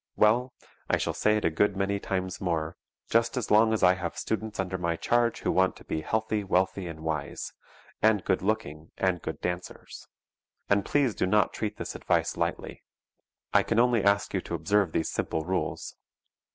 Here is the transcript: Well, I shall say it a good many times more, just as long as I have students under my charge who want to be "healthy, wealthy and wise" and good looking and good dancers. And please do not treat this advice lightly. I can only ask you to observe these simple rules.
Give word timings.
Well, 0.15 0.51
I 0.89 0.97
shall 0.97 1.13
say 1.13 1.37
it 1.37 1.45
a 1.45 1.51
good 1.51 1.77
many 1.77 1.99
times 1.99 2.41
more, 2.41 2.75
just 3.11 3.37
as 3.37 3.51
long 3.51 3.71
as 3.71 3.83
I 3.83 3.93
have 3.93 4.17
students 4.17 4.59
under 4.59 4.79
my 4.79 4.95
charge 4.95 5.41
who 5.41 5.51
want 5.51 5.75
to 5.75 5.83
be 5.85 6.01
"healthy, 6.01 6.43
wealthy 6.43 6.87
and 6.87 7.01
wise" 7.01 7.53
and 8.01 8.23
good 8.25 8.41
looking 8.41 8.89
and 8.97 9.21
good 9.21 9.39
dancers. 9.41 10.07
And 10.71 10.83
please 10.85 11.13
do 11.13 11.27
not 11.27 11.53
treat 11.53 11.77
this 11.77 11.93
advice 11.93 12.35
lightly. 12.35 12.81
I 13.53 13.61
can 13.61 13.77
only 13.77 14.03
ask 14.03 14.33
you 14.33 14.41
to 14.41 14.55
observe 14.55 14.91
these 14.91 15.11
simple 15.11 15.45
rules. 15.45 15.95